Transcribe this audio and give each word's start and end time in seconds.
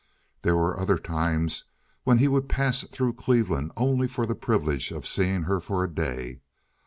There 0.41 0.55
were 0.55 0.79
other 0.79 0.97
times 0.97 1.65
when 2.05 2.17
he 2.17 2.27
would 2.27 2.49
pass 2.49 2.81
through 2.83 3.13
Cleveland 3.13 3.71
only 3.77 4.07
for 4.07 4.25
the 4.25 4.33
privilege 4.33 4.89
of 4.91 5.05
seeing 5.05 5.43
her 5.43 5.59
for 5.59 5.83
a 5.83 5.87
day. 5.93 6.39